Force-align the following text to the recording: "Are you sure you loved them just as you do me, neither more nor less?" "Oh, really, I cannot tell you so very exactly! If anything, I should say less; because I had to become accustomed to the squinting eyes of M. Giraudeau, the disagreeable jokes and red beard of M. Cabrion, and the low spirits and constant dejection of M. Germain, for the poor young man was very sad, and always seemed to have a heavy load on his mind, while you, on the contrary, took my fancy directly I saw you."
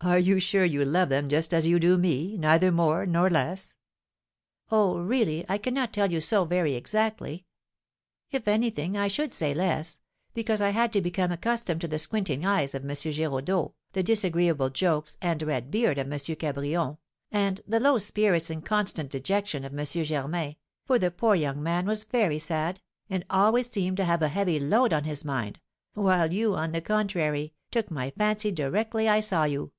"Are 0.00 0.18
you 0.20 0.38
sure 0.38 0.64
you 0.64 0.84
loved 0.84 1.10
them 1.10 1.28
just 1.28 1.52
as 1.52 1.66
you 1.66 1.80
do 1.80 1.98
me, 1.98 2.36
neither 2.38 2.70
more 2.70 3.04
nor 3.04 3.28
less?" 3.28 3.74
"Oh, 4.70 4.96
really, 5.00 5.44
I 5.48 5.58
cannot 5.58 5.92
tell 5.92 6.12
you 6.12 6.20
so 6.20 6.44
very 6.44 6.74
exactly! 6.74 7.46
If 8.30 8.46
anything, 8.46 8.96
I 8.96 9.08
should 9.08 9.34
say 9.34 9.52
less; 9.52 9.98
because 10.34 10.60
I 10.60 10.70
had 10.70 10.92
to 10.92 11.00
become 11.00 11.32
accustomed 11.32 11.80
to 11.80 11.88
the 11.88 11.98
squinting 11.98 12.46
eyes 12.46 12.76
of 12.76 12.84
M. 12.88 12.94
Giraudeau, 12.94 13.74
the 13.92 14.04
disagreeable 14.04 14.70
jokes 14.70 15.16
and 15.20 15.42
red 15.42 15.68
beard 15.68 15.98
of 15.98 16.06
M. 16.10 16.16
Cabrion, 16.16 16.98
and 17.32 17.60
the 17.66 17.80
low 17.80 17.98
spirits 17.98 18.50
and 18.50 18.64
constant 18.64 19.10
dejection 19.10 19.64
of 19.64 19.76
M. 19.76 19.84
Germain, 19.84 20.54
for 20.86 21.00
the 21.00 21.10
poor 21.10 21.34
young 21.34 21.60
man 21.60 21.86
was 21.86 22.04
very 22.04 22.38
sad, 22.38 22.80
and 23.10 23.26
always 23.28 23.68
seemed 23.68 23.96
to 23.96 24.04
have 24.04 24.22
a 24.22 24.28
heavy 24.28 24.60
load 24.60 24.92
on 24.92 25.02
his 25.02 25.24
mind, 25.24 25.58
while 25.94 26.30
you, 26.32 26.54
on 26.54 26.70
the 26.70 26.80
contrary, 26.80 27.52
took 27.72 27.90
my 27.90 28.10
fancy 28.12 28.52
directly 28.52 29.08
I 29.08 29.18
saw 29.18 29.42
you." 29.42 29.72